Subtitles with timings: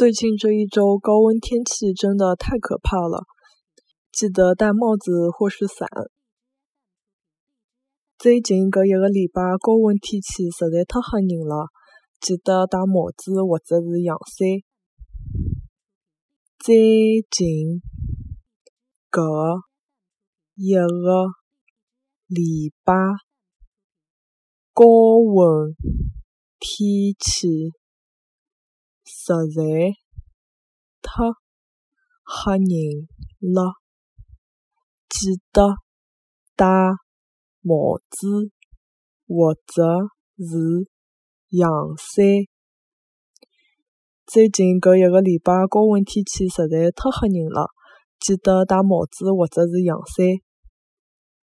[0.00, 3.26] 最近这一周高温天气真的太可怕了，
[4.10, 5.86] 记得戴帽子或是伞。
[8.16, 11.66] 最近搿一个礼拜高温天气实在太吓人了，
[12.18, 14.48] 记得戴帽子或者是阳伞。
[16.58, 17.82] 最近
[19.10, 19.60] 搿
[20.54, 21.26] 一个
[22.26, 22.94] 礼拜
[24.72, 24.86] 高
[25.18, 25.76] 温
[26.58, 27.74] 天气。
[29.22, 29.62] 实在
[31.02, 31.10] 太
[32.24, 32.64] 吓人
[33.54, 33.74] 了，
[35.10, 35.76] 记得
[36.56, 36.66] 戴
[37.60, 38.50] 帽子
[39.28, 40.88] 或者是
[41.50, 42.24] 阳伞。
[44.26, 47.68] 最近搿一个礼拜高温天气实在太吓人了，
[48.18, 50.24] 记得戴帽子或者是阳伞。